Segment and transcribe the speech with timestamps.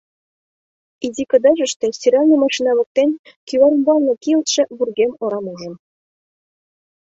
[1.05, 3.09] Изи кыдежыште стиральный машина воктен,
[3.47, 5.73] кӱвар ӱмбалне кийылтше вургем орам ужым.